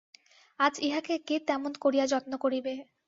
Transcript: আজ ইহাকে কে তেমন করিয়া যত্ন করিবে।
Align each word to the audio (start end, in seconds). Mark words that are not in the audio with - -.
আজ 0.59 0.73
ইহাকে 0.81 1.15
কে 1.27 1.35
তেমন 1.47 1.71
করিয়া 1.83 2.05
যত্ন 2.07 2.31
করিবে। 2.43 2.73